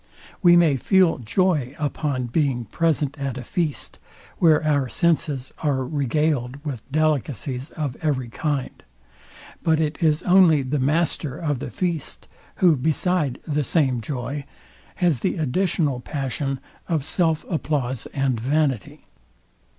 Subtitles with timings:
[0.41, 3.99] We may feel joy upon being present at a feast,
[4.39, 8.83] where our senses are regard with delicacies of every kind:
[9.61, 14.45] But it is only the master of the feast, who, beside the same joy,
[14.95, 16.59] has the additional passion
[16.89, 19.05] of self applause and vanity.